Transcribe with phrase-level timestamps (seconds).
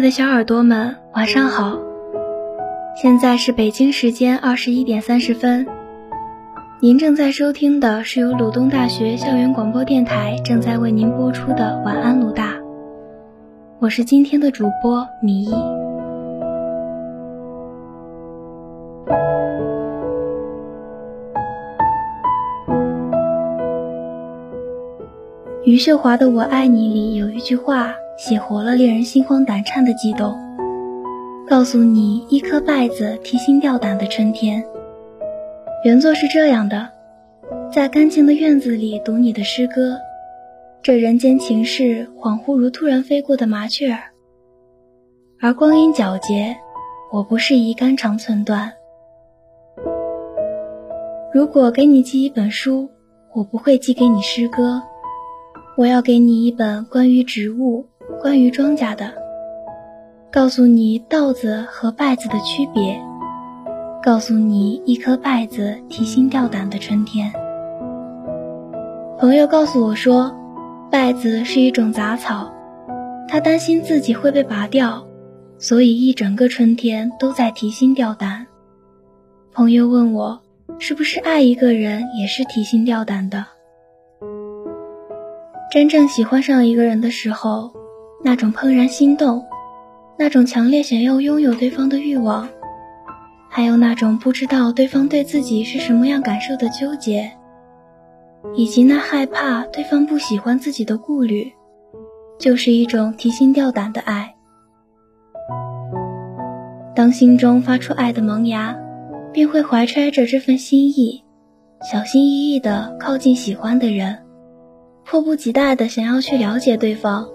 [0.00, 1.78] 的小耳朵们，晚上好！
[2.96, 5.66] 现在是北京时间二十一点三十分。
[6.80, 12.54] 您正在收听的是由鲁东大学校园广播电台正在为您播出的《晚安鲁大》，
[13.78, 15.54] 我是今天的主播米易。
[25.64, 30.36] 余秀华的《我爱你》里有一句话，写活了令人心慌胆颤的悸动。
[31.48, 34.62] 告诉你，一颗败子提心吊胆的春天。
[35.86, 36.90] 原作是这样的：
[37.72, 39.96] 在干净的院子里读你的诗歌，
[40.82, 44.00] 这人间情事恍惚如突然飞过的麻雀儿。
[45.40, 46.58] 而光阴皎洁，
[47.10, 48.70] 我不适宜肝肠寸断。
[51.32, 52.90] 如果给你寄一本书，
[53.32, 54.82] 我不会寄给你诗歌。
[55.78, 57.86] 我要给你一本关于植物、
[58.20, 59.10] 关于庄稼的，
[60.30, 63.00] 告诉你稻子和稗子的区别，
[64.02, 67.32] 告诉你一颗稗子提心吊胆的春天。
[69.18, 70.30] 朋友告诉我说，
[70.92, 72.52] 稗子是一种杂草，
[73.26, 75.06] 他担心自己会被拔掉，
[75.58, 78.46] 所以一整个春天都在提心吊胆。
[79.54, 80.38] 朋友问我，
[80.78, 83.46] 是不是爱一个人也是提心吊胆的？
[85.72, 87.72] 真正喜欢上一个人的时候，
[88.22, 89.46] 那种怦然心动，
[90.18, 92.48] 那种强烈想要拥有对方的欲望，
[93.48, 97.32] 还有那种不知道对方对自己是什么样感受的纠结，
[98.54, 101.52] 以及那害怕对方不喜欢自己的顾虑，
[102.38, 104.34] 就是一种提心吊胆的爱。
[106.94, 108.76] 当心中发出爱的萌芽，
[109.32, 111.24] 便会怀揣着这份心意，
[111.90, 114.18] 小心翼翼地靠近喜欢的人。
[115.06, 117.26] 迫不及待的想要去了解对方，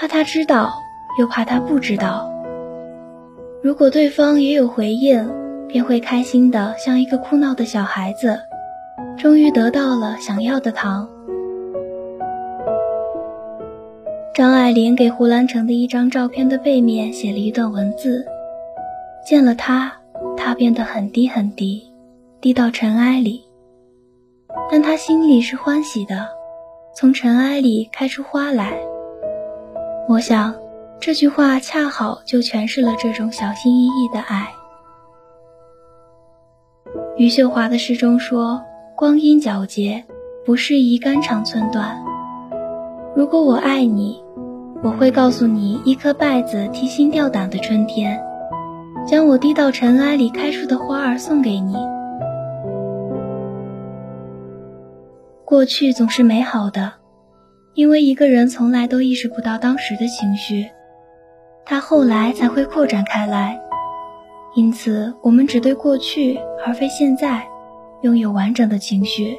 [0.00, 0.70] 怕他知道，
[1.18, 2.30] 又怕他不知道。
[3.60, 5.28] 如果对方也有回应，
[5.66, 8.38] 便会开心的像一个哭闹的小孩子，
[9.16, 11.08] 终于得到了想要的糖。
[14.34, 18.24] 张爱玲给胡兰成的一张照片的背面写了一段文字：
[19.26, 19.92] 见了他，
[20.36, 21.92] 他变得很低很低，
[22.40, 23.42] 低到尘埃里，
[24.70, 26.28] 但他心里是欢喜的。
[26.94, 28.78] 从尘埃里开出花来。
[30.08, 30.54] 我想，
[30.98, 34.48] 这句话恰好就诠释了这种小心翼翼的爱。
[37.18, 38.62] 余秀华的诗中说
[38.96, 40.02] ：“光阴皎洁，
[40.46, 42.02] 不适宜肝肠寸断。
[43.14, 44.24] 如果我爱你，
[44.82, 48.18] 我会告诉你一颗败子提心吊胆的春天，
[49.06, 51.76] 将我滴到尘埃里开出的花儿送给你。”
[55.44, 56.94] 过去总是美好的，
[57.78, 60.68] 因为一个人从来都意识不到当时的情绪，
[61.64, 63.56] 他后来才会扩展开来。
[64.56, 67.46] 因此，我们只对过去而非现在
[68.02, 69.36] 拥有完整的情绪。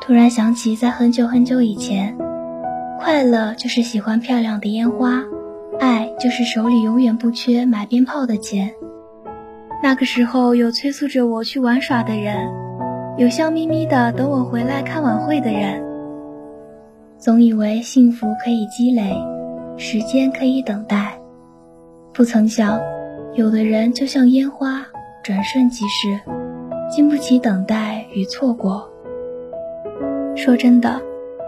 [0.00, 2.16] 突然想起，在很久很久以前，
[3.00, 5.24] 快乐就是喜欢漂亮的烟花，
[5.80, 8.72] 爱就是手里永远不缺买鞭炮的钱。
[9.82, 12.36] 那个时候，有催促着我去玩耍的人。
[13.16, 15.82] 有笑眯眯的等我回来看晚会的人，
[17.18, 19.16] 总以为幸福可以积累，
[19.76, 21.18] 时间可以等待，
[22.12, 22.78] 不曾想，
[23.34, 24.86] 有的人就像烟花，
[25.24, 26.20] 转瞬即逝，
[26.90, 28.88] 经不起等待与错过。
[30.36, 31.00] 说真的，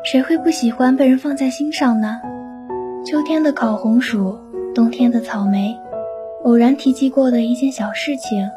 [0.05, 2.19] 谁会不喜欢被人放在心上呢？
[3.05, 4.39] 秋天的烤红薯，
[4.75, 5.77] 冬天的草莓，
[6.45, 8.49] 偶然提及过的一件小事情。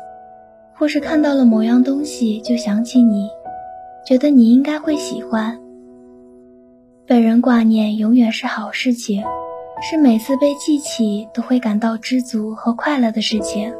[0.74, 3.30] 或是看到了某样东西就想起你，
[4.04, 5.61] 觉得你应该会喜欢。
[7.12, 9.22] 被人挂念永远是好事情，
[9.82, 13.74] 是每次被记起都会感到知足和快乐的事情。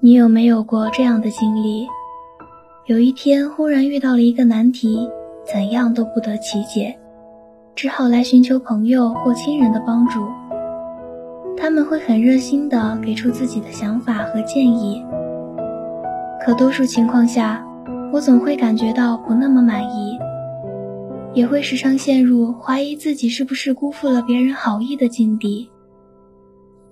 [0.00, 1.86] 你有没有过这样的经历？
[2.86, 5.08] 有一天忽然遇到了一个难题，
[5.46, 6.98] 怎样都不得其解，
[7.76, 10.26] 只好来寻求朋友或亲人的帮助。
[11.56, 15.04] 他们会很热心地给出自己的想法和建议，
[16.44, 17.64] 可多数情况下，
[18.12, 20.18] 我总会感觉到不那么满意，
[21.34, 25.70] 也会时常陷入怀疑自己是不是辜负了别人好意的境地。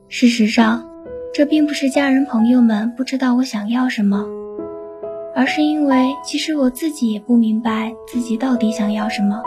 [0.08, 0.88] 事实上，
[1.32, 4.24] 这并不是家人朋友们不知道我想要什么，
[5.34, 9.42] 而是因为其实我自己也不明白自己到底想要什么。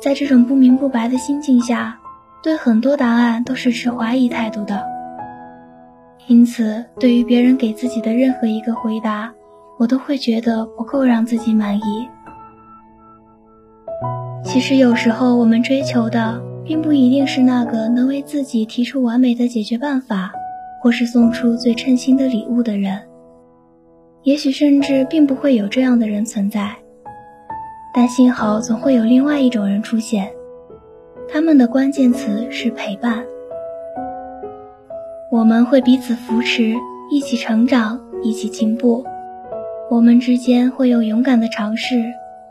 [0.00, 1.96] 在这种不明不白的心境下。
[2.42, 4.82] 对很多答案都是持怀疑态度的，
[6.26, 9.30] 因此对于别人给自己的任何一个回答，
[9.78, 12.08] 我都会觉得不够让自己满意。
[14.52, 20.32] 其实有时候我们追求的，并不一定是那个能为自己提出完美的解决办法，
[20.82, 23.00] 或是送出最称心的礼物的人。
[24.24, 26.76] 也许甚至并不会有这样的人存在，
[27.94, 30.28] 但幸好总会有另外一种人出现。
[31.32, 33.24] 他们的关键词是陪伴。
[35.30, 36.74] 我们会彼此扶持，
[37.08, 39.04] 一起成长，一起进步。
[39.88, 42.02] 我们之间会有勇敢的尝试，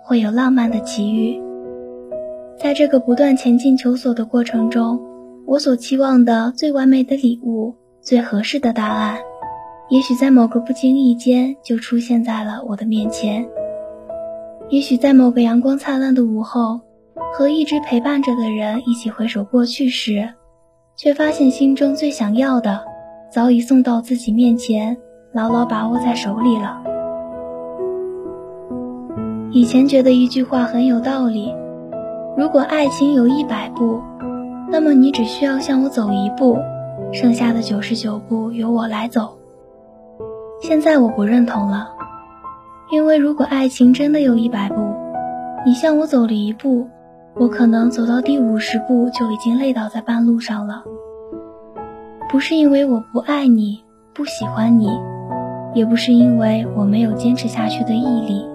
[0.01, 1.48] 会有浪漫的奇遇。
[2.61, 4.99] 在这个不断前进求索的过程中，
[5.45, 9.17] 我所期望的最完美的礼物、最合适的答案，
[9.87, 13.47] 也许在某个不经意间就出现在了我的面前。
[14.67, 16.81] 也许在某个阳光灿烂的午后，
[17.33, 20.27] 和一直陪伴着的人一起回首过去时，
[20.97, 22.81] 却发现心中最想要的，
[23.31, 24.97] 早已送到自己面前，
[25.31, 26.83] 牢牢把握在手里了。
[29.53, 31.53] 以前觉得一句话很有道理。
[32.37, 34.01] 如果爱情有一百步，
[34.69, 36.57] 那么你只需要向我走一步，
[37.11, 39.37] 剩下的九十九步由我来走。
[40.61, 41.89] 现在我不认同了，
[42.91, 44.75] 因为如果爱情真的有一百步，
[45.65, 46.87] 你向我走了一步，
[47.35, 50.83] 我可能走到第五十步就已经累倒在半路上了。
[52.29, 53.83] 不是因为我不爱你、
[54.13, 54.87] 不喜欢你，
[55.73, 58.45] 也不是因为我没有坚持下去的毅力。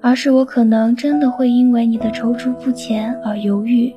[0.00, 3.92] 而是我可能真的会因为你的踌躇不前而犹豫，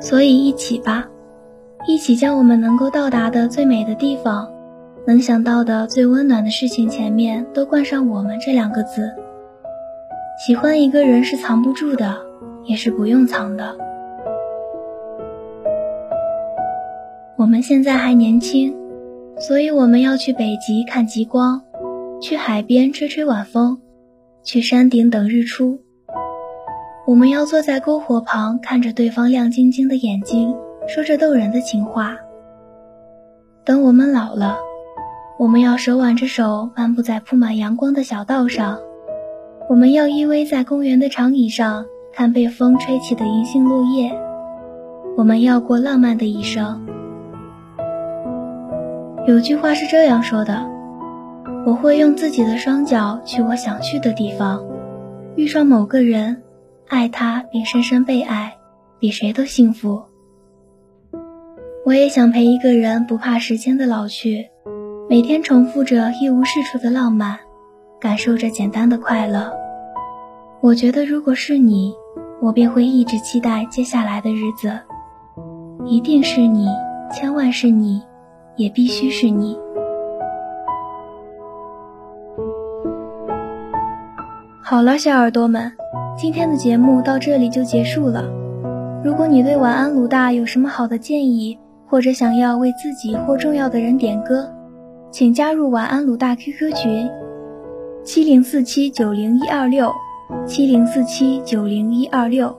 [0.00, 1.08] 所以一起吧，
[1.86, 4.50] 一起将我们能够到达的最美的地方，
[5.06, 9.12] 能想到的最温暖的事情前面都冠上“我们”这两个字。
[10.44, 12.16] 喜欢一个人是藏不住的，
[12.64, 13.76] 也是不用藏的。
[17.36, 18.74] 我们现在还年轻，
[19.38, 21.62] 所以我们要去北极看极光，
[22.20, 23.78] 去海边吹吹晚风。
[24.44, 25.80] 去山顶等日出，
[27.06, 30.54] 我们要坐在篝火旁，看着对方亮晶晶的眼睛，
[30.86, 32.18] 说着逗人的情话。
[33.64, 34.58] 等我们老了，
[35.38, 38.78] 我们要手挽着手漫步在铺满阳光的小道上，
[39.70, 44.12] 我们要依偎在公园的长椅上，看被风吹起的银杏落叶。
[45.16, 46.84] 我们要过浪漫的一生。
[49.26, 50.73] 有句话是这样说的。
[51.66, 54.62] 我会用自己的双脚去我想去的地方，
[55.34, 56.42] 遇上某个人，
[56.88, 58.58] 爱他并深深被爱，
[58.98, 60.02] 比谁都幸福。
[61.86, 64.50] 我也想陪一个人不怕时间的老去，
[65.08, 67.38] 每天重复着一无是处的浪漫，
[67.98, 69.50] 感受着简单的快乐。
[70.60, 71.94] 我觉得如果是你，
[72.42, 74.78] 我便会一直期待接下来的日子，
[75.86, 76.68] 一定是你，
[77.10, 78.02] 千万是你，
[78.56, 79.58] 也必须是你。
[84.66, 85.72] 好了，小耳朵们，
[86.16, 88.24] 今天的节目到这里就结束了。
[89.04, 94.50] 如果你对晚安鲁大有什么好的建议，或者想要为自己或重要的人点歌，
[95.10, 97.10] 请加入晚安鲁大 QQ 群：
[98.04, 99.92] 七零四七九零一二六
[100.46, 102.56] 七零四七九零一二六，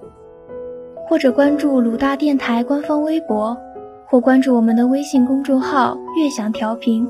[1.07, 3.57] 或者关注鲁大电台官方微博，
[4.05, 7.07] 或关注我们的微信公众号“悦享调频”。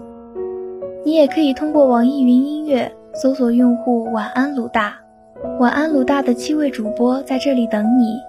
[1.03, 2.89] 你也可以通过网易云音乐。
[3.15, 4.93] 搜索用户“晚安鲁大”，
[5.57, 8.19] 晚安鲁大的七位主播在这里等你，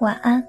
[0.00, 0.44] 晚安。